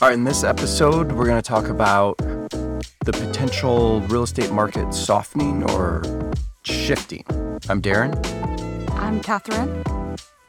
All 0.00 0.06
right, 0.06 0.14
in 0.14 0.22
this 0.22 0.44
episode, 0.44 1.10
we're 1.10 1.24
going 1.24 1.42
to 1.42 1.48
talk 1.48 1.66
about 1.66 2.18
the 2.18 3.10
potential 3.10 4.00
real 4.02 4.22
estate 4.22 4.52
market 4.52 4.94
softening 4.94 5.68
or 5.72 6.04
shifting. 6.62 7.24
I'm 7.68 7.82
Darren. 7.82 8.14
I'm 8.92 9.20
Catherine. 9.20 9.84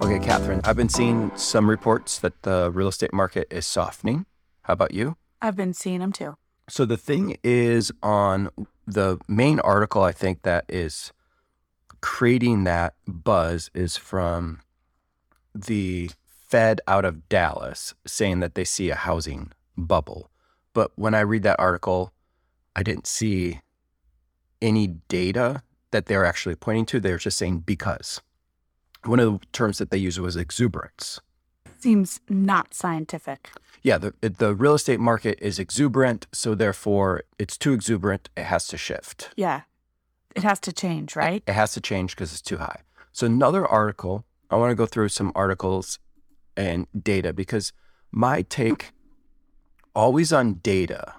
Okay, 0.02 0.20
Catherine, 0.24 0.62
I've 0.66 0.76
been 0.76 0.88
seeing 0.88 1.32
some 1.36 1.68
reports 1.68 2.20
that 2.20 2.40
the 2.44 2.70
real 2.72 2.90
estate 2.90 3.12
market 3.12 3.48
is 3.50 3.66
softening. 3.66 4.28
How 4.62 4.74
about 4.74 4.94
you? 4.94 5.18
I've 5.42 5.56
been 5.56 5.74
seeing 5.74 6.02
them 6.02 6.12
too. 6.12 6.38
So 6.70 6.86
the 6.86 6.96
thing 6.96 7.36
is 7.44 7.92
on 8.04 8.52
the 8.86 9.18
main 9.28 9.60
article, 9.62 10.04
I 10.04 10.12
think 10.12 10.44
that 10.44 10.66
is 10.70 11.12
creating 12.02 12.66
that 12.66 12.94
buzz 13.08 13.72
is 13.74 13.98
from 13.98 14.62
the 15.56 16.12
Fed 16.50 16.82
out 16.88 17.06
of 17.06 17.30
Dallas 17.30 17.94
saying 18.08 18.40
that 18.40 18.56
they 18.56 18.64
see 18.64 18.90
a 18.90 18.96
housing 18.96 19.52
bubble. 19.78 20.32
But 20.74 20.92
when 20.96 21.14
I 21.14 21.22
read 21.22 21.44
that 21.44 21.60
article, 21.60 22.12
I 22.76 22.82
didn't 22.82 23.06
see 23.08 23.62
any 24.62 24.88
data 24.88 25.62
that 25.92 26.08
they're 26.08 26.26
actually 26.26 26.56
pointing 26.56 26.86
to. 26.88 27.00
They're 27.00 27.18
just 27.18 27.38
saying 27.38 27.60
because. 27.60 28.22
One 29.06 29.20
of 29.20 29.40
the 29.40 29.46
terms 29.54 29.78
that 29.78 29.92
they 29.92 29.98
use 29.98 30.20
was 30.20 30.36
exuberance. 30.36 31.20
Seems 31.80 32.20
not 32.28 32.74
scientific. 32.74 33.52
Yeah, 33.82 33.98
the 33.98 34.14
the 34.20 34.54
real 34.54 34.74
estate 34.74 35.00
market 35.00 35.40
is 35.42 35.58
exuberant, 35.60 36.28
so 36.34 36.54
therefore 36.54 37.24
it's 37.38 37.58
too 37.58 37.72
exuberant. 37.72 38.30
It 38.36 38.44
has 38.44 38.68
to 38.68 38.78
shift. 38.78 39.30
Yeah. 39.38 39.62
It 40.36 40.44
has 40.44 40.60
to 40.62 40.74
change, 40.74 41.16
right? 41.16 41.42
It 41.48 41.54
has 41.54 41.74
to 41.74 41.82
change 41.82 42.16
because 42.16 42.34
it's 42.34 42.42
too 42.42 42.58
high. 42.58 42.82
So 43.12 43.26
another 43.28 43.66
article. 43.66 44.26
I 44.52 44.56
want 44.56 44.72
to 44.72 44.76
go 44.76 44.88
through 44.88 45.10
some 45.10 45.32
articles 45.36 46.00
and 46.60 46.88
data 47.02 47.32
because 47.32 47.72
my 48.12 48.42
take, 48.42 48.92
always 49.96 50.34
on 50.34 50.56
data, 50.56 51.14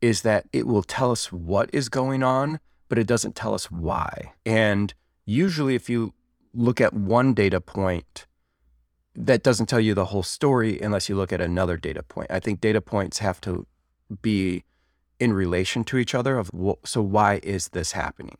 is 0.00 0.22
that 0.22 0.46
it 0.52 0.64
will 0.64 0.84
tell 0.84 1.10
us 1.10 1.32
what 1.32 1.68
is 1.72 1.88
going 1.88 2.22
on, 2.22 2.60
but 2.88 2.98
it 2.98 3.06
doesn't 3.06 3.34
tell 3.34 3.52
us 3.52 3.68
why. 3.68 4.32
And 4.46 4.94
usually, 5.26 5.74
if 5.74 5.90
you 5.90 6.14
look 6.54 6.80
at 6.80 6.94
one 6.94 7.34
data 7.34 7.60
point, 7.60 8.26
that 9.16 9.42
doesn't 9.42 9.66
tell 9.66 9.80
you 9.80 9.92
the 9.92 10.06
whole 10.06 10.22
story 10.22 10.80
unless 10.80 11.08
you 11.08 11.16
look 11.16 11.32
at 11.32 11.40
another 11.40 11.76
data 11.76 12.04
point. 12.04 12.30
I 12.30 12.38
think 12.38 12.60
data 12.60 12.80
points 12.80 13.18
have 13.18 13.40
to 13.40 13.66
be 14.22 14.62
in 15.18 15.32
relation 15.32 15.82
to 15.82 15.98
each 15.98 16.14
other 16.14 16.38
of 16.38 16.52
so 16.84 17.02
why 17.02 17.40
is 17.42 17.70
this 17.70 17.92
happening? 17.92 18.38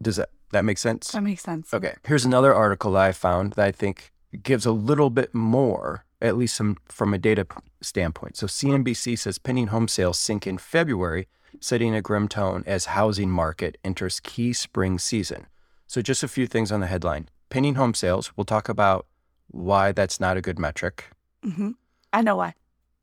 Does 0.00 0.16
that 0.16 0.30
that 0.52 0.64
make 0.64 0.78
sense? 0.78 1.12
That 1.12 1.22
makes 1.22 1.42
sense. 1.42 1.74
Okay. 1.74 1.94
Here's 2.06 2.24
another 2.24 2.54
article 2.54 2.92
that 2.92 3.02
I 3.02 3.12
found 3.12 3.52
that 3.52 3.66
I 3.66 3.70
think 3.70 4.12
gives 4.42 4.66
a 4.66 4.72
little 4.72 5.10
bit 5.10 5.34
more, 5.34 6.04
at 6.20 6.36
least 6.36 6.56
some, 6.56 6.76
from 6.86 7.14
a 7.14 7.18
data 7.18 7.46
standpoint. 7.80 8.36
So 8.36 8.46
CNBC 8.46 9.18
says 9.18 9.38
pending 9.38 9.68
home 9.68 9.88
sales 9.88 10.18
sink 10.18 10.46
in 10.46 10.58
February, 10.58 11.28
setting 11.60 11.94
a 11.94 12.02
grim 12.02 12.28
tone 12.28 12.62
as 12.66 12.86
housing 12.86 13.30
market 13.30 13.78
enters 13.84 14.20
key 14.20 14.52
spring 14.52 14.98
season. 14.98 15.46
So 15.86 16.02
just 16.02 16.22
a 16.22 16.28
few 16.28 16.46
things 16.46 16.70
on 16.70 16.80
the 16.80 16.86
headline. 16.86 17.28
Pending 17.50 17.76
home 17.76 17.94
sales, 17.94 18.32
we'll 18.36 18.44
talk 18.44 18.68
about 18.68 19.06
why 19.50 19.92
that's 19.92 20.20
not 20.20 20.36
a 20.36 20.42
good 20.42 20.58
metric. 20.58 21.06
hmm 21.42 21.70
I 22.12 22.22
know 22.22 22.36
why. 22.36 22.54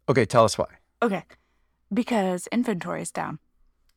Okay, 0.09 0.25
tell 0.25 0.45
us 0.45 0.57
why. 0.57 0.67
Okay. 1.01 1.23
Because 1.93 2.47
inventory 2.51 3.01
is 3.01 3.11
down. 3.11 3.39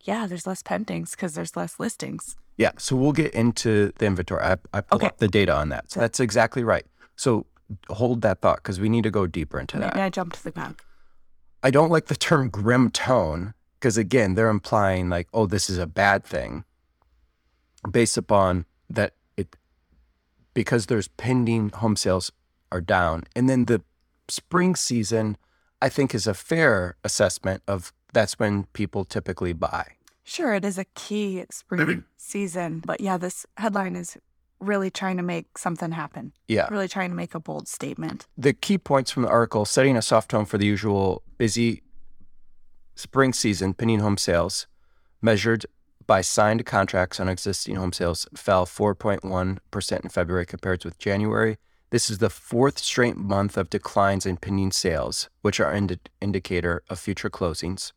Yeah, 0.05 0.27
there's 0.27 0.47
less 0.47 0.63
pendings 0.63 1.11
because 1.13 1.35
there's 1.35 1.57
less 1.57 1.79
listings. 1.79 2.37
Yeah, 2.57 2.73
so 2.79 2.97
we'll 2.97 3.13
get 3.13 3.33
into 3.35 3.93
the 3.99 4.07
inventory. 4.07 4.43
I, 4.43 4.57
I 4.73 4.81
pulled 4.81 5.03
Okay. 5.03 5.07
up 5.09 5.19
the 5.19 5.29
data 5.29 5.55
on 5.55 5.69
that. 5.71 5.91
So 5.91 6.01
that's 6.01 6.21
exactly 6.21 6.65
right. 6.65 6.87
So 7.19 7.47
hold 7.91 8.23
that 8.23 8.41
thought 8.41 8.59
because 8.59 8.81
we 8.81 8.89
need 8.89 9.03
to 9.03 9.11
go 9.11 9.27
deeper 9.27 9.59
into 9.59 9.77
that. 9.79 9.95
Maybe 9.95 10.03
I 10.03 10.09
jumped 10.09 10.37
to 10.37 10.45
the 10.45 10.53
gun. 10.53 10.77
I 11.63 11.71
don't 11.71 11.91
like 11.91 12.07
the 12.07 12.17
term 12.17 12.49
grim 12.49 12.91
tone 12.91 13.55
because 13.79 13.99
again, 13.99 14.35
they're 14.35 14.49
implying 14.49 15.11
like, 15.11 15.27
oh, 15.35 15.47
this 15.47 15.69
is 15.69 15.77
a 15.77 15.87
bad 15.87 16.25
thing 16.25 16.65
based 17.91 18.17
upon 18.17 18.65
that 18.89 19.15
it 19.37 19.57
because 20.55 20.87
there's 20.87 21.09
pending 21.09 21.71
home 21.71 21.97
sales 21.97 22.31
are 22.71 22.81
down. 22.81 23.25
And 23.35 23.49
then 23.49 23.65
the 23.65 23.83
spring 24.29 24.77
season, 24.77 25.37
I 25.83 25.89
think 25.89 26.15
is 26.15 26.29
a 26.29 26.35
fair 26.35 26.97
assessment 27.03 27.63
of 27.67 27.93
that's 28.13 28.39
when 28.39 28.65
people 28.73 29.05
typically 29.05 29.53
buy. 29.53 29.93
Sure, 30.23 30.55
it 30.55 30.65
is 30.65 30.79
a 30.79 30.85
key 30.95 31.45
spring 31.51 32.05
season. 32.17 32.83
But 32.87 33.01
yeah, 33.01 33.17
this 33.17 33.45
headline 33.57 33.97
is 33.97 34.17
really 34.61 34.91
trying 34.91 35.17
to 35.17 35.23
make 35.23 35.57
something 35.59 35.93
happen, 35.93 36.33
Yeah. 36.49 36.69
really 36.71 36.89
trying 36.89 37.11
to 37.11 37.17
make 37.17 37.35
a 37.35 37.41
bold 37.41 37.69
statement. 37.69 38.27
the 38.37 38.53
key 38.53 38.79
points 38.79 39.11
from 39.11 39.23
the 39.23 39.29
article 39.29 39.65
setting 39.65 39.97
a 39.97 40.03
soft 40.03 40.31
tone 40.31 40.45
for 40.45 40.59
the 40.59 40.67
usual 40.67 41.23
busy 41.39 41.83
spring 42.95 43.33
season 43.33 43.75
pending 43.75 44.01
home 44.01 44.17
sales 44.17 44.67
measured 45.23 45.65
by 46.07 46.21
signed 46.21 46.65
contracts 46.67 47.21
on 47.21 47.29
existing 47.29 47.77
home 47.77 47.93
sales 47.93 48.27
fell 48.35 48.65
4.1% 48.67 50.01
in 50.05 50.09
February 50.09 50.47
compared 50.47 50.85
with 50.85 50.99
January. 50.99 51.59
This 51.91 52.11
is 52.11 52.19
the 52.19 52.31
fourth 52.31 52.79
straight 52.79 53.17
month 53.17 53.57
of 53.57 53.71
declines 53.71 54.27
in 54.27 54.37
pending 54.39 54.73
sales, 54.73 55.29
which 55.43 55.61
are 55.61 55.71
an 55.71 55.77
indi- 55.85 56.01
indicator 56.21 56.83
of 56.89 56.99
future 56.99 57.31
closings. 57.31 57.93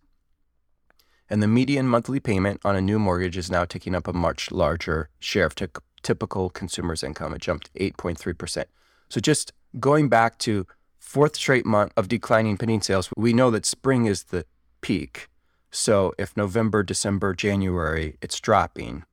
And 1.30 1.42
the 1.42 1.48
median 1.48 1.88
monthly 1.88 2.20
payment 2.20 2.60
on 2.66 2.76
a 2.76 2.82
new 2.82 3.00
mortgage 3.00 3.38
is 3.38 3.50
now 3.50 3.64
taking 3.66 3.96
up 3.96 4.08
a 4.08 4.14
much 4.14 4.52
larger 4.52 5.10
share 5.20 5.46
of 5.46 5.56
tyc- 5.56 5.80
typical 6.04 6.50
consumer's 6.50 7.04
income. 7.04 7.34
It 7.34 7.42
jumped 7.42 7.74
8.3%. 7.76 8.66
So 9.10 9.20
just 9.20 9.54
going 9.80 10.10
back 10.10 10.38
to 10.40 10.66
fourth 11.00 11.36
straight 11.36 11.66
month 11.66 11.92
of 11.98 12.08
declining 12.08 12.58
pending 12.58 12.82
sales, 12.82 13.10
we 13.18 13.34
know 13.34 13.52
that 13.52 13.66
spring 13.66 14.06
is 14.06 14.26
the 14.26 14.46
peak. 14.82 15.28
So 15.72 16.14
if 16.18 16.36
November, 16.36 16.84
December, 16.84 17.34
January, 17.34 18.18
it's 18.22 18.40
dropping, 18.40 19.04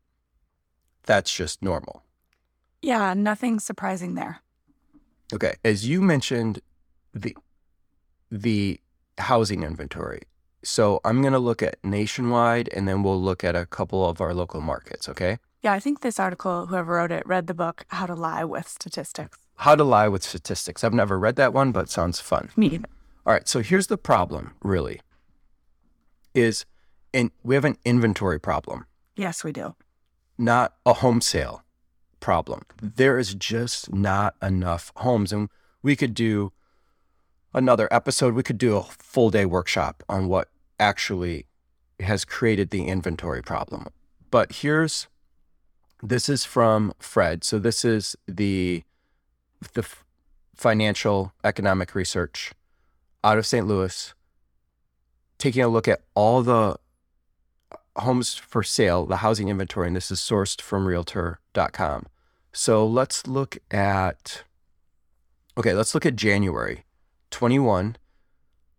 that's 1.05 1.35
just 1.35 1.63
normal. 1.63 2.05
Yeah, 2.83 3.15
nothing 3.15 3.59
surprising 3.61 4.15
there. 4.15 4.41
Okay, 5.33 5.55
as 5.65 5.89
you 5.89 6.01
mentioned, 6.01 6.61
the 7.13 7.37
the 8.31 8.81
housing 9.19 9.63
inventory. 9.63 10.23
So 10.63 11.01
I'm 11.05 11.21
going 11.21 11.33
to 11.33 11.39
look 11.39 11.63
at 11.63 11.77
nationwide, 11.83 12.69
and 12.73 12.87
then 12.89 13.03
we'll 13.03 13.21
look 13.21 13.45
at 13.45 13.57
a 13.57 13.67
couple 13.67 14.09
of 14.09 14.21
our 14.21 14.35
local 14.35 14.61
markets. 14.61 15.09
Okay, 15.09 15.39
Yeah, 15.63 15.73
I 15.73 15.81
think 15.81 16.01
this 16.01 16.21
article, 16.21 16.67
whoever 16.67 16.95
wrote 16.95 17.11
it, 17.13 17.27
read 17.27 17.47
the 17.47 17.55
book 17.55 17.85
How 17.89 18.07
to 18.07 18.15
Lie 18.15 18.45
with 18.45 18.69
Statistics. 18.69 19.39
how 19.57 19.75
to 19.75 19.83
lie 19.85 20.07
with 20.07 20.23
statistics. 20.23 20.85
I've 20.85 20.95
never 20.95 21.19
read 21.19 21.35
that 21.37 21.53
one, 21.53 21.73
but 21.73 21.89
sounds 21.91 22.21
fun. 22.21 22.51
Me 22.57 22.67
either. 22.67 22.87
All 23.27 23.33
right, 23.33 23.49
so 23.49 23.61
here's 23.61 23.89
the 23.89 23.99
problem. 23.99 24.55
Really, 24.63 25.01
is 26.35 26.65
and 27.13 27.31
we 27.43 27.55
have 27.57 27.65
an 27.65 27.77
inventory 27.85 28.39
problem. 28.39 28.87
Yes, 29.17 29.43
we 29.43 29.51
do. 29.53 29.75
not 30.39 30.75
a 30.87 30.93
home 30.95 31.21
sale 31.21 31.65
problem. 32.21 32.63
There 32.81 33.19
is 33.19 33.35
just 33.35 33.93
not 33.93 34.37
enough 34.41 34.93
homes. 34.97 35.33
And 35.33 35.49
we 35.83 35.97
could 35.97 36.15
do 36.15 36.53
another 37.53 37.89
episode, 37.91 38.35
we 38.35 38.43
could 38.45 38.59
do 38.59 38.77
a 38.77 38.83
full 38.85 39.31
day 39.31 39.45
workshop 39.47 40.03
on 40.09 40.29
what 40.29 40.49
actually 40.79 41.47
has 41.99 42.25
created 42.25 42.71
the 42.71 42.85
inventory 42.87 43.43
problem. 43.43 43.87
But 44.31 44.53
here's 44.63 45.09
this 46.03 46.29
is 46.29 46.45
from 46.45 46.93
Fred. 46.99 47.45
So 47.45 47.59
this 47.59 47.85
is 47.85 48.17
the 48.27 48.85
the 49.75 49.85
financial 50.55 51.33
economic 51.43 51.95
research 51.95 52.53
out 53.25 53.39
of 53.39 53.47
St. 53.47 53.67
Louis 53.67 54.15
taking 55.39 55.63
a 55.63 55.69
look 55.69 55.89
at 55.89 56.03
all 56.15 56.43
the 56.43 56.77
uh, 57.73 57.77
homes 58.01 58.35
for 58.35 58.63
sale, 58.63 59.07
the 59.07 59.19
housing 59.19 59.49
inventory, 59.49 59.87
and 59.87 59.97
this 59.97 60.11
is 60.11 60.21
sourced 60.21 60.61
from 60.61 60.87
realtor.com. 60.87 62.07
So 62.53 62.87
let's 62.87 63.27
look 63.27 63.59
at, 63.71 64.43
okay, 65.57 65.73
let's 65.73 65.95
look 65.95 66.05
at 66.05 66.17
January 66.17 66.85
21. 67.31 67.97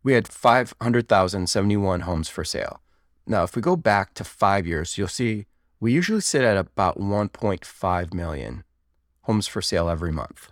We 0.04 0.14
had 0.14 0.28
500,071 0.28 2.02
homes 2.02 2.30
for 2.30 2.44
sale. 2.44 2.82
Now, 3.26 3.44
if 3.44 3.56
we 3.56 3.62
go 3.62 3.76
back 3.76 4.14
to 4.16 4.24
five 4.24 4.66
years, 4.66 4.98
you'll 4.98 5.08
see 5.08 5.46
we 5.80 5.94
usually 5.94 6.22
sit 6.22 6.44
at 6.44 6.58
about 6.58 7.00
1.5 7.00 8.14
million 8.14 8.64
homes 9.22 9.48
for 9.48 9.62
sale 9.62 9.90
every 9.90 10.12
month. 10.12 10.52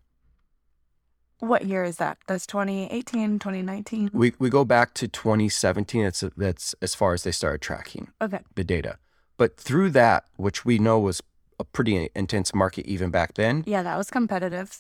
What 1.39 1.65
year 1.65 1.83
is 1.83 1.97
that? 1.97 2.18
That's 2.27 2.47
2018, 2.47 3.38
2019. 3.39 4.09
We, 4.12 4.33
we 4.39 4.50
go 4.50 4.65
back 4.65 4.94
to 4.95 5.07
2017. 5.07 6.03
That's, 6.03 6.24
that's 6.35 6.75
as 6.81 6.95
far 6.95 7.13
as 7.13 7.24
they 7.24 7.31
started 7.31 7.62
tracking. 7.62 8.09
Okay. 8.21 8.39
the 8.56 8.63
data. 8.63 8.97
But 9.38 9.57
through 9.57 9.91
that, 9.91 10.25
which 10.38 10.65
we 10.65 10.79
know 10.79 11.00
was 11.00 11.21
a 11.59 11.63
pretty 11.63 12.09
intense 12.15 12.56
market 12.56 12.88
even 12.88 13.12
back 13.12 13.35
then, 13.35 13.63
Yeah, 13.68 13.83
that 13.83 13.97
was 13.97 14.09
competitive. 14.09 14.79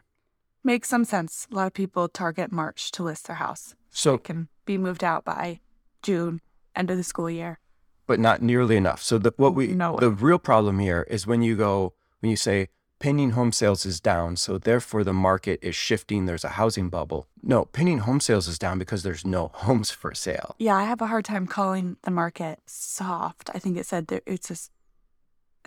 Makes 0.64 0.88
some 0.90 1.04
sense. 1.06 1.48
A 1.52 1.56
lot 1.56 1.68
of 1.68 1.74
people 1.74 2.08
target 2.08 2.52
March 2.52 2.92
to 2.92 3.04
list 3.04 3.28
their 3.28 3.36
house. 3.36 3.76
So 3.92 4.16
It 4.16 4.24
can 4.24 4.48
be 4.66 4.78
moved 4.78 5.04
out 5.04 5.26
by 5.26 5.60
June, 6.02 6.42
end 6.76 6.90
of 6.90 6.98
the 6.98 7.04
school 7.04 7.30
year. 7.30 7.60
but 8.06 8.20
not 8.20 8.42
nearly 8.42 8.76
enough. 8.76 9.02
So 9.02 9.18
the 9.18 9.34
what 9.38 9.56
we 9.56 9.68
No. 9.68 9.96
the 9.98 10.10
real 10.12 10.38
problem 10.40 10.80
here 10.80 11.04
is 11.10 11.26
when 11.26 11.42
you 11.42 11.56
go 11.56 11.94
when 12.20 12.30
you 12.30 12.36
say 12.38 12.68
pending 13.00 13.32
home 13.32 13.52
sales 13.52 13.86
is 13.86 14.00
down, 14.02 14.36
so 14.38 14.58
therefore 14.58 15.04
the 15.06 15.14
market 15.14 15.60
is 15.62 15.76
shifting. 15.76 16.26
There's 16.26 16.44
a 16.46 16.50
housing 16.60 16.90
bubble. 16.90 17.28
No, 17.42 17.66
pending 17.66 18.00
home 18.00 18.20
sales 18.22 18.48
is 18.48 18.60
down 18.60 18.78
because 18.80 19.04
there's 19.04 19.26
no 19.26 19.48
homes 19.54 19.90
for 19.92 20.14
sale. 20.14 20.56
Yeah, 20.60 20.76
I 20.76 20.84
have 20.84 21.02
a 21.02 21.08
hard 21.08 21.26
time 21.26 21.48
calling 21.48 21.96
the 22.04 22.12
market 22.12 22.60
soft. 22.66 23.50
I 23.54 23.60
think 23.60 23.78
it 23.78 23.86
said 23.86 24.08
that 24.08 24.24
it's 24.26 24.50
a 24.52 24.58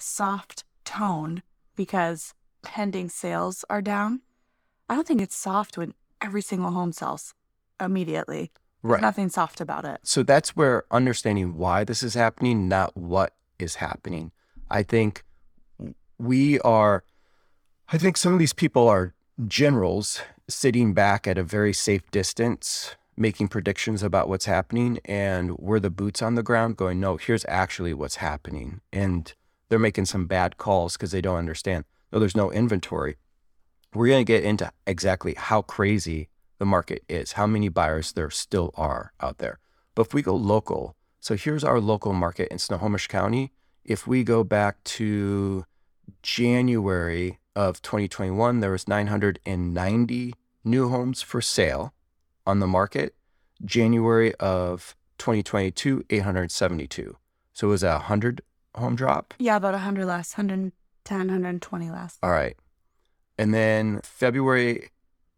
soft 0.01 0.65
tone 0.85 1.43
because 1.75 2.35
pending 2.63 3.09
sales 3.09 3.65
are 3.71 3.83
down. 3.83 4.21
I 4.89 4.95
don't 4.95 5.07
think 5.07 5.21
it's 5.21 5.37
soft 5.37 5.77
when 5.77 5.95
every 6.21 6.43
single 6.43 6.71
home 6.71 6.93
sells 6.93 7.35
immediately. 7.81 8.53
There's 8.83 8.93
Right. 8.93 9.01
nothing 9.03 9.29
soft 9.29 9.61
about 9.61 9.85
it. 9.85 10.01
So 10.05 10.23
that's 10.23 10.55
where 10.55 10.85
understanding 10.91 11.57
why 11.57 11.83
this 11.85 12.03
is 12.03 12.15
happening, 12.15 12.69
not 12.69 12.97
what 12.97 13.35
is 13.59 13.77
happening. 13.77 14.31
I 14.71 14.83
think 14.83 15.25
we 16.19 16.61
are, 16.61 17.03
I 17.89 17.99
think 17.99 18.17
some 18.17 18.33
of 18.33 18.39
these 18.39 18.53
people 18.53 18.89
are 18.89 19.15
generals 19.47 20.21
sitting 20.49 20.95
back 20.95 21.27
at 21.27 21.37
a 21.37 21.43
very 21.43 21.73
safe 21.73 22.09
distance, 22.11 22.95
making 23.17 23.49
predictions 23.49 24.03
about 24.03 24.29
what's 24.29 24.45
happening. 24.47 24.99
And 25.05 25.59
we're 25.59 25.81
the 25.81 25.91
boots 25.91 26.23
on 26.23 26.37
the 26.37 26.43
ground 26.43 26.77
going, 26.77 27.01
no, 27.01 27.17
here's 27.17 27.45
actually 27.49 27.93
what's 27.93 28.17
happening. 28.17 28.81
And 28.93 29.33
they're 29.69 29.79
making 29.79 30.05
some 30.05 30.27
bad 30.27 30.59
calls 30.59 30.93
because 30.97 31.11
they 31.11 31.21
don't 31.21 31.39
understand. 31.39 31.85
No, 32.13 32.21
there's 32.21 32.37
no 32.37 32.53
inventory. 32.53 33.17
We're 33.95 34.09
going 34.09 34.25
to 34.25 34.33
get 34.33 34.45
into 34.45 34.71
exactly 34.87 35.35
how 35.37 35.63
crazy 35.63 36.29
the 36.59 36.67
market 36.67 37.03
is, 37.09 37.33
how 37.33 37.47
many 37.47 37.69
buyers 37.69 38.13
there 38.13 38.31
still 38.31 38.73
are 38.77 39.13
out 39.21 39.39
there. 39.39 39.59
But 39.95 40.07
if 40.07 40.15
we 40.15 40.23
go 40.23 40.35
local, 40.35 40.97
so 41.21 41.37
here's 41.37 41.65
our 41.65 41.81
local 41.81 42.13
market 42.13 42.49
in 42.49 42.59
Snohomish 42.59 43.09
County. 43.09 43.53
If 43.85 44.07
we 44.07 44.25
go 44.25 44.45
back 44.45 44.83
to 44.85 45.65
January 46.23 47.39
of 47.55 47.81
2021, 47.83 48.61
there 48.61 48.71
was 48.71 48.87
990 48.87 50.35
new 50.65 50.89
homes 50.89 51.23
for 51.23 51.41
sale 51.41 51.95
on 52.47 52.61
the 52.61 52.67
market. 52.67 53.15
January 53.65 54.35
of 54.35 54.95
2022, 55.19 56.05
872. 56.11 57.17
So 57.53 57.69
it 57.69 57.71
was 57.71 57.83
a 57.83 57.93
100 57.93 58.43
home 58.75 58.97
drop. 58.97 59.35
Yeah, 59.39 59.57
about 59.57 59.73
100 59.73 60.05
less, 60.05 60.37
110, 60.37 61.19
120 61.19 61.91
less. 61.91 62.19
All 62.23 62.31
right. 62.31 62.57
And 63.39 63.53
then 63.53 64.01
February 64.03 64.91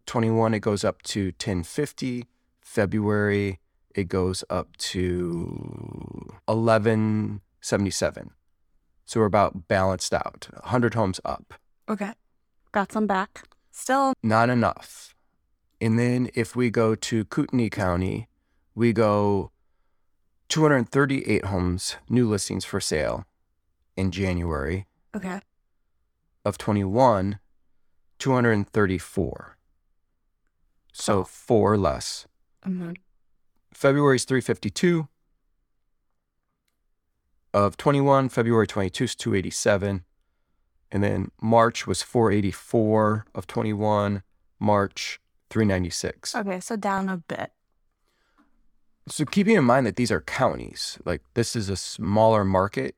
21, 0.06 0.54
it 0.54 0.60
goes 0.60 0.84
up 0.84 1.02
to 1.02 1.26
1050. 1.26 2.26
February, 2.60 3.60
it 3.94 4.08
goes 4.08 4.44
up 4.48 4.76
to 4.76 6.30
1177. 6.46 8.30
So 9.04 9.20
we're 9.20 9.26
about 9.26 9.68
balanced 9.68 10.12
out, 10.12 10.48
100 10.52 10.94
homes 10.94 11.20
up. 11.24 11.54
Okay. 11.88 12.12
Got 12.72 12.92
some 12.92 13.06
back. 13.06 13.44
Still, 13.70 14.12
Not 14.22 14.50
enough. 14.50 15.14
And 15.80 15.98
then 15.98 16.28
if 16.34 16.56
we 16.56 16.70
go 16.70 16.94
to 16.94 17.24
Kootenai 17.24 17.68
County, 17.68 18.28
we 18.74 18.92
go 18.92 19.50
238 20.48 21.44
homes, 21.46 21.96
new 22.08 22.28
listings 22.28 22.64
for 22.64 22.80
sale 22.80 23.24
in 23.96 24.10
January 24.10 24.86
okay. 25.14 25.40
of 26.44 26.58
21, 26.58 27.38
234. 28.18 29.56
So 30.92 31.24
four 31.24 31.76
less. 31.76 32.26
hmm 32.62 32.92
February's 33.72 34.24
352. 34.24 35.08
Of 37.54 37.76
21, 37.76 38.28
February 38.28 38.66
22 38.66 39.04
is 39.04 39.14
287. 39.14 40.04
And 40.90 41.02
then 41.02 41.30
March 41.40 41.86
was 41.86 42.02
484 42.02 43.26
of 43.34 43.46
21, 43.46 44.22
March 44.58 45.20
396. 45.50 46.34
Okay, 46.34 46.60
so 46.60 46.76
down 46.76 47.08
a 47.08 47.18
bit. 47.18 47.52
So 49.06 49.24
keeping 49.24 49.56
in 49.56 49.64
mind 49.64 49.86
that 49.86 49.96
these 49.96 50.10
are 50.10 50.20
counties, 50.20 50.98
like 51.04 51.22
this 51.34 51.54
is 51.56 51.68
a 51.68 51.76
smaller 51.76 52.44
market. 52.44 52.94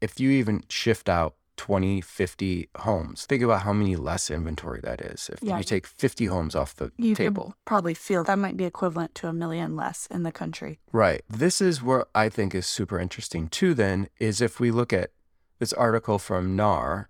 If 0.00 0.18
you 0.18 0.30
even 0.30 0.64
shift 0.68 1.08
out 1.08 1.34
20, 1.56 2.00
50 2.00 2.68
homes, 2.78 3.26
think 3.26 3.42
about 3.42 3.62
how 3.62 3.72
many 3.72 3.96
less 3.96 4.30
inventory 4.30 4.80
that 4.82 5.00
is. 5.00 5.30
If 5.32 5.42
Yeah. 5.42 5.58
you 5.58 5.64
take 5.64 5.86
50 5.86 6.26
homes 6.26 6.54
off 6.54 6.74
the 6.74 6.90
You 6.96 7.14
table. 7.14 7.44
could 7.46 7.64
probably 7.64 7.94
feel 7.94 8.24
that 8.24 8.38
might 8.38 8.56
be 8.56 8.64
equivalent 8.64 9.14
to 9.16 9.28
a 9.28 9.32
million 9.32 9.76
less 9.76 10.06
in 10.06 10.22
the 10.24 10.32
country. 10.32 10.80
Right. 10.92 11.22
This 11.28 11.60
is 11.60 11.82
where 11.82 12.06
I 12.14 12.28
think 12.28 12.54
is 12.54 12.66
super 12.66 12.98
interesting 12.98 13.48
too, 13.48 13.74
then, 13.74 14.08
is 14.18 14.40
if 14.40 14.58
we 14.58 14.70
look 14.70 14.92
at 14.92 15.10
this 15.58 15.72
article 15.72 16.18
from 16.18 16.56
NAR, 16.56 17.08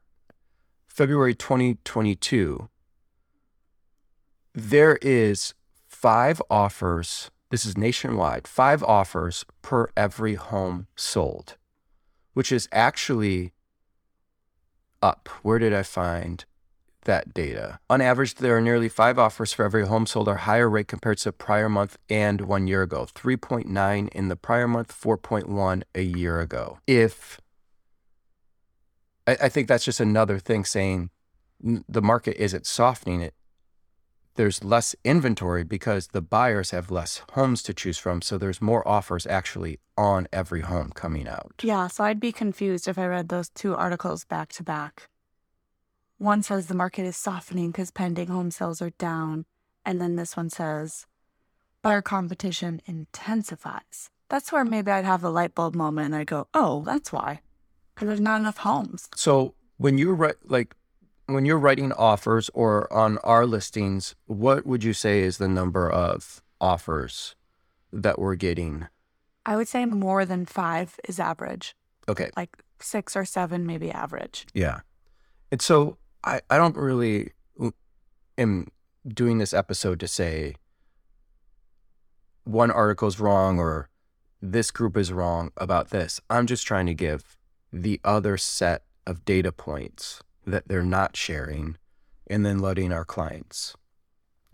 February 0.86 1.34
2022, 1.34 2.68
there 4.54 4.96
is 5.02 5.54
five 5.88 6.40
offers. 6.50 7.30
This 7.50 7.64
is 7.66 7.76
nationwide, 7.76 8.46
five 8.46 8.82
offers 8.82 9.44
per 9.62 9.88
every 9.96 10.34
home 10.34 10.86
sold, 10.96 11.56
which 12.32 12.50
is 12.52 12.68
actually 12.72 13.52
up. 15.04 15.28
Where 15.42 15.58
did 15.58 15.74
I 15.74 15.82
find 15.82 16.44
that 17.04 17.34
data? 17.34 17.78
On 17.90 18.00
average, 18.00 18.36
there 18.36 18.56
are 18.56 18.60
nearly 18.60 18.88
five 18.88 19.18
offers 19.18 19.52
for 19.52 19.64
every 19.64 19.86
home 19.86 20.06
sold, 20.06 20.28
a 20.28 20.36
higher 20.36 20.68
rate 20.68 20.88
compared 20.88 21.18
to 21.18 21.32
prior 21.32 21.68
month 21.68 21.98
and 22.08 22.40
one 22.40 22.66
year 22.66 22.82
ago. 22.82 23.06
3.9 23.14 24.08
in 24.08 24.28
the 24.28 24.36
prior 24.36 24.66
month, 24.66 24.98
4.1 24.98 25.82
a 25.94 26.02
year 26.02 26.40
ago. 26.40 26.78
If 26.86 27.38
I, 29.26 29.36
I 29.42 29.48
think 29.50 29.68
that's 29.68 29.84
just 29.84 30.00
another 30.00 30.38
thing 30.38 30.64
saying 30.64 31.10
the 31.60 32.02
market 32.02 32.42
isn't 32.42 32.66
softening 32.66 33.20
it. 33.20 33.34
There's 34.36 34.64
less 34.64 34.96
inventory 35.04 35.62
because 35.62 36.08
the 36.08 36.20
buyers 36.20 36.70
have 36.72 36.90
less 36.90 37.22
homes 37.32 37.62
to 37.64 37.74
choose 37.74 37.98
from. 37.98 38.20
So 38.20 38.36
there's 38.36 38.60
more 38.60 38.86
offers 38.86 39.26
actually 39.26 39.78
on 39.96 40.26
every 40.32 40.62
home 40.62 40.90
coming 40.94 41.28
out. 41.28 41.54
Yeah, 41.62 41.86
so 41.86 42.02
I'd 42.04 42.18
be 42.18 42.32
confused 42.32 42.88
if 42.88 42.98
I 42.98 43.06
read 43.06 43.28
those 43.28 43.48
two 43.50 43.74
articles 43.76 44.24
back 44.24 44.52
to 44.54 44.64
back. 44.64 45.08
One 46.18 46.42
says 46.42 46.66
the 46.66 46.74
market 46.74 47.04
is 47.04 47.16
softening 47.16 47.70
because 47.70 47.90
pending 47.90 48.28
home 48.28 48.50
sales 48.50 48.82
are 48.82 48.90
down, 48.90 49.44
and 49.84 50.00
then 50.00 50.16
this 50.16 50.36
one 50.36 50.50
says 50.50 51.06
buyer 51.82 52.02
competition 52.02 52.80
intensifies. 52.86 54.08
That's 54.30 54.50
where 54.50 54.64
maybe 54.64 54.90
I'd 54.90 55.04
have 55.04 55.22
a 55.22 55.28
light 55.28 55.54
bulb 55.54 55.74
moment 55.74 56.06
and 56.06 56.16
I'd 56.16 56.26
go, 56.26 56.48
oh, 56.54 56.82
that's 56.84 57.12
why. 57.12 57.40
Because 57.94 58.08
there's 58.08 58.20
not 58.20 58.40
enough 58.40 58.56
homes. 58.58 59.08
So 59.14 59.54
when 59.76 59.98
you're 59.98 60.14
ri- 60.14 60.32
like 60.44 60.74
when 61.26 61.44
you're 61.44 61.58
writing 61.58 61.92
offers 61.92 62.50
or 62.54 62.92
on 62.92 63.18
our 63.18 63.46
listings, 63.46 64.14
what 64.26 64.66
would 64.66 64.84
you 64.84 64.92
say 64.92 65.20
is 65.20 65.38
the 65.38 65.48
number 65.48 65.90
of 65.90 66.42
offers 66.60 67.34
that 67.92 68.18
we're 68.18 68.34
getting? 68.34 68.88
I 69.46 69.56
would 69.56 69.68
say 69.68 69.84
more 69.86 70.24
than 70.24 70.46
five 70.46 70.98
is 71.08 71.18
average, 71.20 71.74
Okay. 72.08 72.30
like 72.36 72.56
six 72.80 73.16
or 73.16 73.24
seven, 73.24 73.66
maybe 73.66 73.90
average. 73.90 74.46
Yeah. 74.54 74.80
And 75.50 75.60
so 75.62 75.96
I, 76.24 76.40
I 76.50 76.58
don't 76.58 76.76
really 76.76 77.32
am 78.38 78.68
doing 79.06 79.38
this 79.38 79.52
episode 79.54 80.00
to 80.00 80.08
say 80.08 80.56
one 82.44 82.70
article's 82.70 83.20
wrong 83.20 83.58
or 83.58 83.88
this 84.42 84.70
group 84.70 84.96
is 84.96 85.12
wrong 85.12 85.50
about 85.56 85.90
this. 85.90 86.20
I'm 86.28 86.46
just 86.46 86.66
trying 86.66 86.86
to 86.86 86.94
give 86.94 87.36
the 87.72 88.00
other 88.04 88.36
set 88.36 88.84
of 89.06 89.24
data 89.24 89.52
points 89.52 90.22
that 90.46 90.68
they're 90.68 90.82
not 90.82 91.16
sharing 91.16 91.76
and 92.26 92.44
then 92.44 92.58
letting 92.58 92.92
our 92.92 93.04
clients 93.04 93.74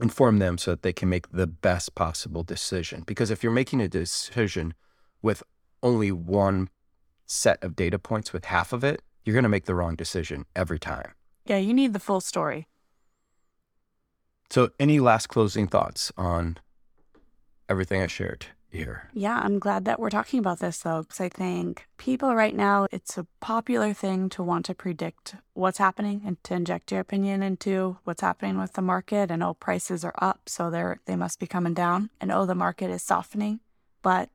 inform 0.00 0.38
them 0.38 0.58
so 0.58 0.72
that 0.72 0.82
they 0.82 0.92
can 0.92 1.08
make 1.08 1.30
the 1.30 1.46
best 1.46 1.94
possible 1.94 2.42
decision. 2.42 3.02
Because 3.06 3.30
if 3.30 3.42
you're 3.42 3.52
making 3.52 3.80
a 3.80 3.88
decision 3.88 4.74
with 5.22 5.42
only 5.82 6.10
one 6.10 6.68
set 7.26 7.62
of 7.62 7.76
data 7.76 7.98
points 7.98 8.32
with 8.32 8.46
half 8.46 8.72
of 8.72 8.82
it, 8.82 9.02
you're 9.24 9.34
going 9.34 9.44
to 9.44 9.48
make 9.48 9.66
the 9.66 9.74
wrong 9.74 9.94
decision 9.94 10.46
every 10.56 10.78
time. 10.78 11.12
Yeah, 11.44 11.58
you 11.58 11.74
need 11.74 11.92
the 11.92 12.00
full 12.00 12.20
story. 12.20 12.66
So, 14.50 14.70
any 14.80 14.98
last 14.98 15.28
closing 15.28 15.68
thoughts 15.68 16.10
on 16.16 16.58
everything 17.68 18.02
I 18.02 18.08
shared 18.08 18.46
here? 18.70 19.10
Yeah, 19.12 19.38
I'm 19.38 19.58
glad 19.58 19.84
that 19.84 19.98
we're 19.98 20.10
talking 20.10 20.38
about 20.38 20.60
this 20.60 20.78
though, 20.78 21.02
because 21.02 21.20
I 21.20 21.28
think 21.28 21.86
people 21.98 22.34
right 22.34 22.54
now, 22.54 22.86
it's 22.90 23.18
a 23.18 23.26
popular 23.40 23.92
thing 23.92 24.28
to 24.30 24.42
want 24.42 24.64
to 24.66 24.74
predict 24.74 25.36
what's 25.54 25.78
happening 25.78 26.22
and 26.24 26.42
to 26.44 26.54
inject 26.54 26.90
your 26.92 27.00
opinion 27.00 27.42
into 27.42 27.98
what's 28.04 28.20
happening 28.20 28.58
with 28.58 28.74
the 28.74 28.82
market. 28.82 29.30
And 29.30 29.42
oh, 29.42 29.54
prices 29.54 30.04
are 30.04 30.14
up, 30.18 30.48
so 30.48 30.70
they're 30.70 31.00
they 31.06 31.16
must 31.16 31.38
be 31.38 31.46
coming 31.46 31.74
down. 31.74 32.10
And 32.20 32.30
oh, 32.32 32.46
the 32.46 32.54
market 32.54 32.90
is 32.90 33.02
softening. 33.02 33.60
But 34.02 34.30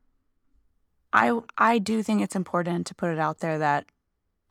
I 1.13 1.39
I 1.57 1.79
do 1.79 2.03
think 2.03 2.21
it's 2.21 2.35
important 2.35 2.87
to 2.87 2.95
put 2.95 3.11
it 3.11 3.19
out 3.19 3.39
there 3.39 3.57
that 3.57 3.85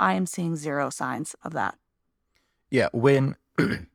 I 0.01 0.15
am 0.15 0.27
seeing 0.27 0.57
zero 0.57 0.91
signs 0.91 1.37
of 1.45 1.53
that. 1.53 1.77
Yeah, 2.71 2.89
when 2.93 3.37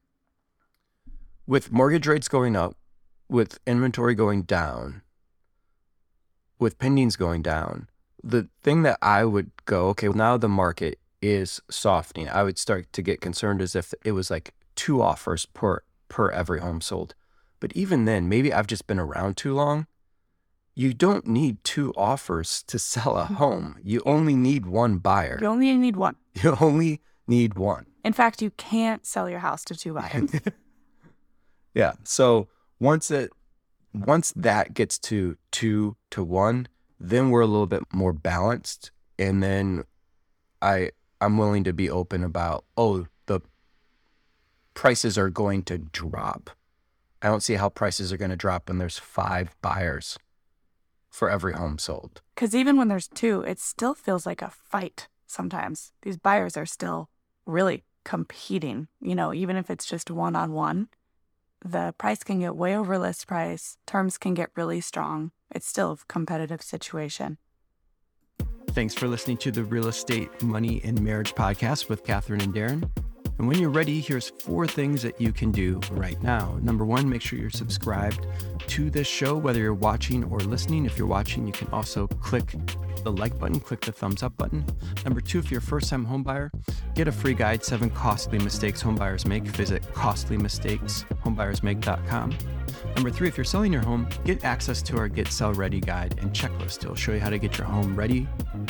with 1.47 1.71
mortgage 1.71 2.07
rates 2.07 2.27
going 2.27 2.55
up, 2.55 2.77
with 3.27 3.59
inventory 3.67 4.15
going 4.15 4.43
down, 4.43 5.01
with 6.59 6.77
pendings 6.77 7.17
going 7.17 7.41
down, 7.41 7.89
the 8.23 8.49
thing 8.61 8.83
that 8.83 8.99
I 9.01 9.25
would 9.25 9.51
go, 9.65 9.87
okay, 9.89 10.09
now 10.09 10.37
the 10.37 10.49
market 10.49 10.99
is 11.21 11.61
softening. 11.69 12.29
I 12.29 12.43
would 12.43 12.57
start 12.57 12.91
to 12.93 13.01
get 13.01 13.21
concerned 13.21 13.61
as 13.61 13.75
if 13.75 13.93
it 14.03 14.11
was 14.11 14.29
like 14.29 14.53
two 14.75 15.01
offers 15.01 15.45
per 15.45 15.81
per 16.07 16.29
every 16.31 16.59
home 16.59 16.81
sold. 16.81 17.13
But 17.59 17.73
even 17.73 18.05
then, 18.05 18.27
maybe 18.27 18.53
I've 18.53 18.67
just 18.67 18.87
been 18.87 18.99
around 18.99 19.37
too 19.37 19.53
long. 19.53 19.85
You 20.75 20.93
don't 20.93 21.27
need 21.27 21.63
two 21.63 21.93
offers 21.95 22.63
to 22.67 22.79
sell 22.93 23.17
a 23.17 23.25
home. 23.25 23.77
You 23.83 24.01
only 24.05 24.35
need 24.35 24.65
one 24.65 24.97
buyer. 24.97 25.37
You 25.41 25.47
only 25.47 25.75
need 25.75 25.95
one. 25.95 26.15
You 26.41 26.55
only 26.61 27.01
need 27.27 27.55
one. 27.55 27.85
In 28.05 28.13
fact, 28.13 28.41
you 28.41 28.51
can't 28.51 29.05
sell 29.05 29.29
your 29.29 29.39
house 29.39 29.65
to 29.65 29.75
two 29.75 29.93
buyers. 29.93 30.31
Yeah. 31.75 31.93
So 32.03 32.47
once 32.79 33.11
it 33.11 33.31
once 33.93 34.33
that 34.35 34.73
gets 34.73 34.97
to 34.99 35.37
two 35.51 35.95
to 36.11 36.23
one, 36.23 36.67
then 36.99 37.29
we're 37.29 37.41
a 37.41 37.47
little 37.47 37.67
bit 37.67 37.83
more 37.93 38.13
balanced. 38.13 38.91
And 39.17 39.41
then 39.43 39.83
I 40.61 40.91
I'm 41.21 41.37
willing 41.37 41.63
to 41.65 41.73
be 41.73 41.89
open 41.89 42.23
about, 42.23 42.63
oh, 42.77 43.07
the 43.25 43.41
prices 44.73 45.17
are 45.17 45.29
going 45.29 45.63
to 45.63 45.77
drop. 45.77 46.49
I 47.21 47.27
don't 47.27 47.43
see 47.43 47.55
how 47.55 47.67
prices 47.69 48.13
are 48.13 48.17
going 48.17 48.31
to 48.31 48.37
drop 48.37 48.69
when 48.69 48.77
there's 48.77 48.97
five 48.97 49.55
buyers 49.61 50.17
for 51.09 51.29
every 51.29 51.53
home 51.53 51.77
sold. 51.77 52.21
Because 52.35 52.55
even 52.55 52.77
when 52.77 52.87
there's 52.87 53.09
two, 53.09 53.41
it 53.41 53.59
still 53.59 53.93
feels 53.93 54.25
like 54.25 54.41
a 54.41 54.49
fight 54.49 55.09
sometimes. 55.27 55.91
These 56.03 56.15
buyers 56.15 56.55
are 56.55 56.65
still 56.65 57.09
really 57.45 57.83
competing, 58.05 58.87
you 59.01 59.15
know, 59.15 59.33
even 59.33 59.57
if 59.57 59.69
it's 59.69 59.85
just 59.85 60.09
one 60.09 60.35
on 60.35 60.53
one 60.53 60.87
the 61.63 61.93
price 61.97 62.23
can 62.23 62.39
get 62.39 62.55
way 62.55 62.75
over 62.75 62.97
list 62.97 63.27
price, 63.27 63.77
terms 63.85 64.17
can 64.17 64.33
get 64.33 64.49
really 64.55 64.81
strong. 64.81 65.31
It's 65.51 65.67
still 65.67 65.93
a 65.93 65.97
competitive 66.07 66.61
situation. 66.61 67.37
Thanks 68.71 68.93
for 68.93 69.07
listening 69.07 69.37
to 69.37 69.51
the 69.51 69.63
Real 69.63 69.87
Estate 69.87 70.43
Money 70.43 70.79
and 70.83 71.01
Marriage 71.01 71.33
podcast 71.33 71.89
with 71.89 72.03
Catherine 72.03 72.41
and 72.41 72.53
Darren. 72.53 72.89
And 73.39 73.47
when 73.47 73.57
you're 73.57 73.69
ready, 73.69 73.99
here's 73.99 74.29
four 74.29 74.67
things 74.67 75.01
that 75.01 75.19
you 75.19 75.31
can 75.31 75.51
do 75.51 75.79
right 75.91 76.21
now. 76.21 76.57
Number 76.61 76.85
one, 76.85 77.09
make 77.09 77.21
sure 77.21 77.39
you're 77.39 77.49
subscribed 77.49 78.25
to 78.67 78.89
this 78.89 79.07
show, 79.07 79.37
whether 79.37 79.59
you're 79.59 79.73
watching 79.73 80.25
or 80.25 80.39
listening. 80.39 80.85
If 80.85 80.97
you're 80.97 81.07
watching, 81.07 81.47
you 81.47 81.53
can 81.53 81.69
also 81.69 82.05
click 82.07 82.53
the 83.03 83.11
like 83.11 83.37
button, 83.39 83.59
click 83.59 83.81
the 83.81 83.91
thumbs 83.91 84.23
up 84.23 84.35
button. 84.37 84.65
Number 85.03 85.19
two, 85.21 85.39
if 85.39 85.51
you're 85.51 85.59
a 85.59 85.61
first 85.61 85.89
time 85.89 86.05
homebuyer, 86.05 86.49
get 86.95 87.07
a 87.07 87.11
free 87.11 87.33
guide 87.33 87.63
Seven 87.63 87.89
Costly 87.89 88.39
Mistakes 88.39 88.83
Homebuyers 88.83 89.25
Make. 89.25 89.43
Visit 89.43 89.83
costlymistakeshomebuyersmake.com. 89.93 92.37
Number 92.95 93.11
three, 93.11 93.27
if 93.27 93.37
you're 93.37 93.45
selling 93.45 93.73
your 93.73 93.81
home, 93.81 94.07
get 94.25 94.43
access 94.43 94.81
to 94.83 94.97
our 94.97 95.07
Get 95.07 95.27
Sell 95.27 95.53
Ready 95.53 95.79
guide 95.79 96.19
and 96.21 96.31
checklist. 96.31 96.83
It'll 96.83 96.95
show 96.95 97.13
you 97.13 97.19
how 97.19 97.29
to 97.29 97.37
get 97.37 97.57
your 97.57 97.67
home 97.67 97.95
ready 97.95 98.27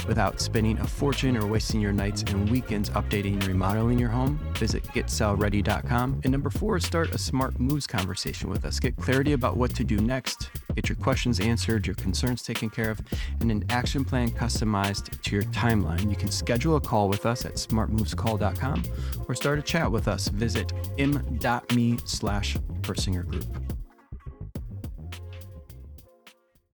without 0.07 0.39
spending 0.39 0.77
a 0.79 0.87
fortune 0.87 1.37
or 1.37 1.47
wasting 1.47 1.81
your 1.81 1.93
nights 1.93 2.23
and 2.23 2.49
weekends 2.49 2.89
updating 2.91 3.33
and 3.33 3.47
remodeling 3.47 3.99
your 3.99 4.09
home. 4.09 4.39
Visit 4.55 4.83
getsellready.com. 4.83 6.21
And 6.23 6.31
number 6.31 6.49
four, 6.49 6.79
start 6.79 7.13
a 7.13 7.17
smart 7.17 7.59
moves 7.59 7.87
conversation 7.87 8.49
with 8.49 8.65
us. 8.65 8.79
Get 8.79 8.95
clarity 8.97 9.33
about 9.33 9.57
what 9.57 9.75
to 9.75 9.83
do 9.83 9.97
next, 9.97 10.49
get 10.75 10.89
your 10.89 10.95
questions 10.97 11.39
answered, 11.39 11.85
your 11.85 11.95
concerns 11.95 12.43
taken 12.43 12.69
care 12.69 12.89
of, 12.89 13.01
and 13.39 13.51
an 13.51 13.63
action 13.69 14.05
plan 14.05 14.29
customized 14.31 15.21
to 15.21 15.35
your 15.35 15.43
timeline. 15.45 16.09
You 16.09 16.15
can 16.15 16.31
schedule 16.31 16.75
a 16.75 16.81
call 16.81 17.09
with 17.09 17.25
us 17.25 17.45
at 17.45 17.55
smartmovescall.com 17.55 18.83
or 19.27 19.35
start 19.35 19.59
a 19.59 19.61
chat 19.61 19.91
with 19.91 20.07
us. 20.07 20.27
Visit 20.29 20.73
m.me 20.97 21.97
slash 22.05 22.57
Persinger 22.81 23.25
Group. 23.25 23.78